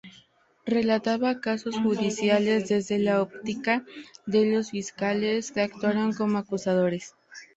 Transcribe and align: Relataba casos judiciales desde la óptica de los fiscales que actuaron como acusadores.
Relataba 0.65 1.41
casos 1.41 1.77
judiciales 1.77 2.67
desde 2.67 2.97
la 2.97 3.21
óptica 3.21 3.85
de 4.25 4.47
los 4.51 4.71
fiscales 4.71 5.51
que 5.51 5.61
actuaron 5.61 6.11
como 6.13 6.39
acusadores. 6.39 7.13